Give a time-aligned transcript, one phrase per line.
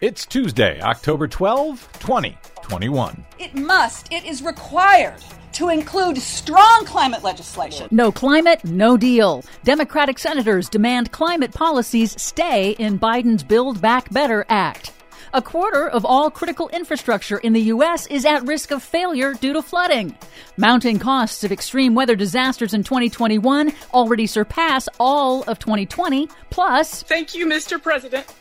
[0.00, 3.24] It's Tuesday, October 12, 2021.
[3.40, 5.20] It must, it is required
[5.54, 7.88] to include strong climate legislation.
[7.90, 9.42] No climate, no deal.
[9.64, 14.92] Democratic senators demand climate policies stay in Biden's Build Back Better Act.
[15.34, 18.06] A quarter of all critical infrastructure in the U.S.
[18.06, 20.16] is at risk of failure due to flooding.
[20.56, 26.28] Mounting costs of extreme weather disasters in 2021 already surpass all of 2020.
[26.50, 27.82] Plus, thank you, Mr.
[27.82, 28.32] President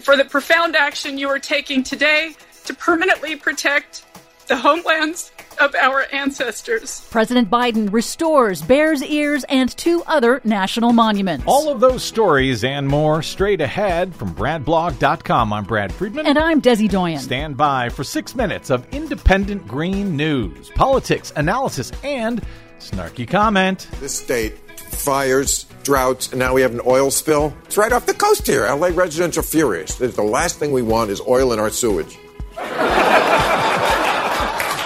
[0.00, 4.04] for the profound action you are taking today to permanently protect
[4.48, 7.06] the homelands of our ancestors.
[7.10, 11.44] President Biden restores Bears Ears and two other national monuments.
[11.46, 15.52] All of those stories and more straight ahead from BradBlog.com.
[15.52, 16.26] I'm Brad Friedman.
[16.26, 17.20] And I'm Desi Doyen.
[17.20, 22.42] Stand by for six minutes of independent green news, politics, analysis, and
[22.78, 23.86] snarky comment.
[24.00, 24.54] This state
[24.94, 27.54] fires, droughts, and now we have an oil spill.
[27.64, 28.66] It's right off the coast here.
[28.66, 29.94] LA residents are furious.
[29.96, 32.18] The last thing we want is oil in our sewage.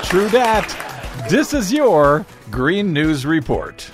[0.09, 1.27] True that.
[1.29, 3.91] This is your Green News Report.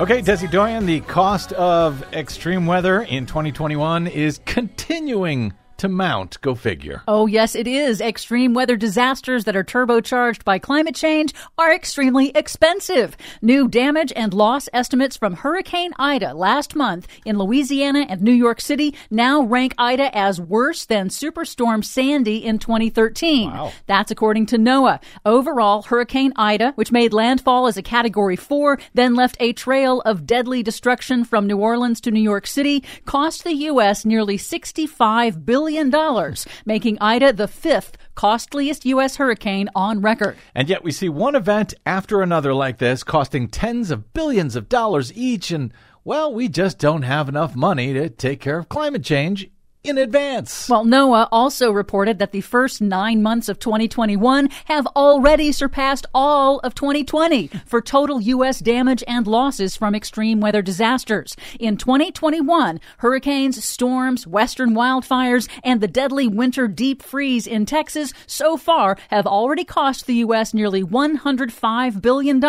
[0.00, 6.40] Okay, Desi Doyen, the cost of extreme weather in 2021 is continuing to mount.
[6.40, 7.02] Go figure.
[7.08, 8.00] Oh, yes, it is.
[8.00, 13.16] Extreme weather disasters that are turbocharged by climate change are extremely expensive.
[13.42, 18.60] New damage and loss estimates from Hurricane Ida last month in Louisiana and New York
[18.60, 23.50] City now rank Ida as worse than Superstorm Sandy in 2013.
[23.50, 23.72] Wow.
[23.86, 25.02] That's according to NOAA.
[25.26, 30.26] Overall, Hurricane Ida, which made landfall as a Category 4, then left a trail of
[30.26, 34.04] deadly destruction from New Orleans to New York City, cost the U.S.
[34.04, 39.16] nearly $65 billion billion, making Ida the fifth costliest U.S.
[39.16, 40.36] hurricane on record.
[40.54, 44.68] And yet we see one event after another like this costing tens of billions of
[44.68, 45.72] dollars each, and
[46.04, 49.48] well, we just don't have enough money to take care of climate change
[49.84, 50.66] in advance.
[50.68, 56.58] Well, NOAA also reported that the first nine months of 2021 have already surpassed all
[56.60, 58.60] of 2020 for total U.S.
[58.60, 61.36] damage and losses from extreme weather disasters.
[61.60, 68.56] In 2021, hurricanes, storms, western wildfires, and the deadly winter deep freeze in Texas so
[68.56, 70.54] far have already cost the U.S.
[70.54, 72.40] nearly $105 billion.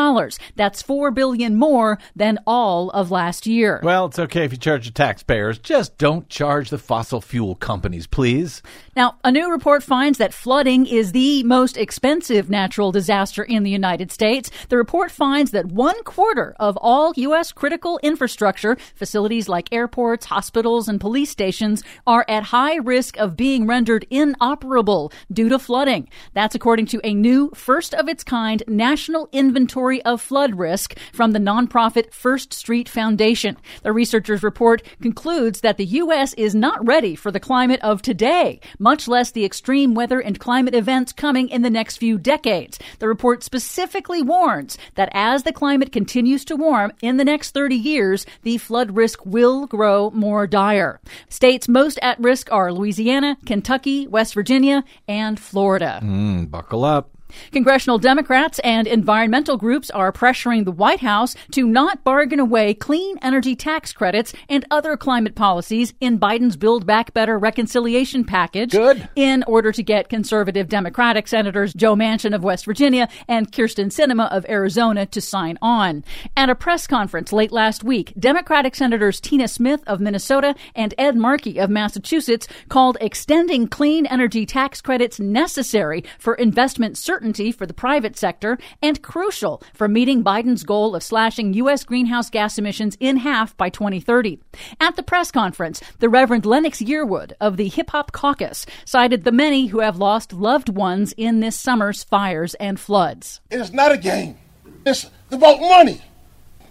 [0.56, 3.82] That's 4 billion more than all of last year.
[3.84, 5.60] Well, it's okay if you charge the taxpayers.
[5.60, 8.62] Just don't charge the fossil fuel companies, please.
[8.96, 13.72] Now, a new report finds that flooding is the most expensive natural disaster in the
[13.72, 14.50] United States.
[14.70, 17.52] The report finds that one quarter of all U.S.
[17.52, 23.68] critical infrastructure, facilities like airports, hospitals, and police stations, are at high risk of being
[23.68, 26.08] rendered inoperable due to flooding.
[26.34, 31.32] That's according to a new, first of its kind national inventory of flood risk from
[31.32, 33.58] the nonprofit First Street Foundation.
[33.84, 36.34] The researchers' report concludes that the U.S.
[36.36, 40.76] is not ready for the climate of today, much less the extreme weather and climate
[40.76, 42.80] events coming in the next few decades.
[43.00, 47.76] The report specifically warns that as the climate continues to warm in the next 30
[47.76, 51.00] years, the flood risk will grow more dire.
[51.30, 56.00] States most at risk are Louisiana, Kentucky, West Virginia, and Florida.
[56.04, 57.15] Mm, buckle up.
[57.52, 63.18] Congressional Democrats and environmental groups are pressuring the White House to not bargain away clean
[63.22, 68.72] energy tax credits and other climate policies in Biden's Build Back Better reconciliation package.
[68.72, 69.08] Good.
[69.16, 74.32] In order to get conservative Democratic Senators Joe Manchin of West Virginia and Kyrsten Sinema
[74.32, 76.04] of Arizona to sign on.
[76.36, 81.16] At a press conference late last week, Democratic Senators Tina Smith of Minnesota and Ed
[81.16, 87.66] Markey of Massachusetts called extending clean energy tax credits necessary for investment certainty certainty for
[87.66, 91.86] the private sector and crucial for meeting Biden's goal of slashing U.S.
[91.86, 94.42] greenhouse gas emissions in half by 2030.
[94.82, 99.32] At the press conference, the Reverend Lennox Yearwood of the Hip Hop Caucus cited the
[99.32, 103.40] many who have lost loved ones in this summer's fires and floods.
[103.50, 104.38] It is not a game.
[104.86, 106.02] It's about money.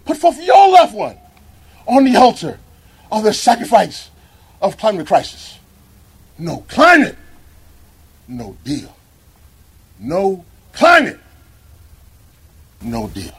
[0.04, 1.16] Put forth your loved one
[1.86, 2.60] on the altar
[3.10, 4.10] of the sacrifice
[4.60, 5.58] of climate crisis.
[6.36, 7.16] No climate,
[8.28, 8.94] no deal
[10.04, 11.18] no climate,
[12.82, 13.32] no deal.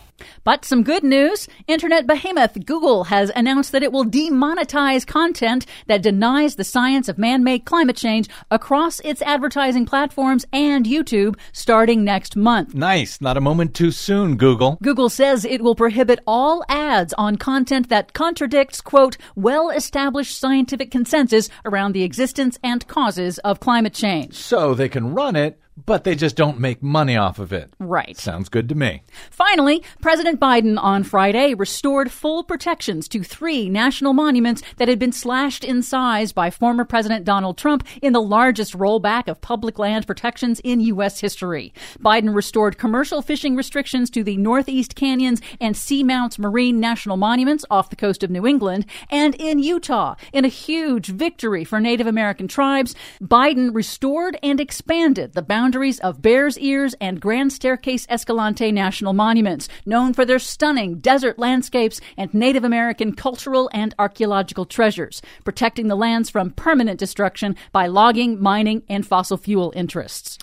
[0.44, 1.48] But some good news.
[1.68, 7.18] Internet behemoth Google has announced that it will demonetize content that denies the science of
[7.18, 12.76] man-made climate change across its advertising platforms and YouTube starting next month.
[12.76, 13.20] Nice.
[13.20, 14.78] Not a moment too soon, Google.
[14.84, 21.50] Google says it will prohibit all ads on content that contradicts, quote, well-established scientific consensus
[21.66, 24.36] around the existence and causes of climate change.
[24.36, 27.74] So they can run it but they just don't make money off of it.
[27.80, 28.18] Right.
[28.18, 29.04] Sounds good to me.
[29.30, 35.12] Finally, President Biden on Friday restored full protections to three national monuments that had been
[35.12, 40.08] slashed in size by former President Donald Trump in the largest rollback of public land
[40.08, 41.20] protections in U.S.
[41.20, 41.74] history.
[42.00, 47.90] Biden restored commercial fishing restrictions to the Northeast Canyons and Seamounts Marine National Monuments off
[47.90, 50.16] the coast of New England and in Utah.
[50.32, 56.22] In a huge victory for Native American tribes, Biden restored and expanded the boundaries of
[56.22, 62.32] Bears Ears and Grand Staircase Escalante National Monuments, known for their stunning desert landscapes and
[62.36, 68.84] Native American cultural and archaeological treasures, protecting the lands from permanent destruction by logging, mining,
[68.88, 70.38] and fossil fuel interests.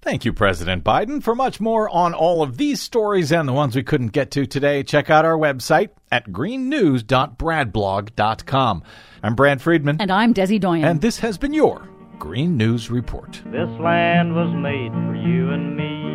[0.00, 1.24] Thank you, President Biden.
[1.24, 4.46] For much more on all of these stories and the ones we couldn't get to
[4.46, 8.82] today, check out our website at greennews.bradblog.com.
[9.24, 10.00] I'm Brad Friedman.
[10.00, 10.84] And I'm Desi Doyen.
[10.84, 13.40] And this has been your Green News Report.
[13.46, 16.08] This land was made for you and me.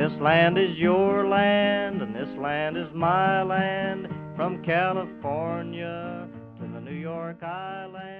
[0.00, 4.06] This land is your land, and this land is my land,
[4.36, 6.28] from California
[6.60, 8.15] to the New York Island.